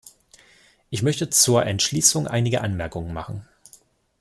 [0.89, 3.45] Ich möchte zur Entschließung einige Anmerkungen machen.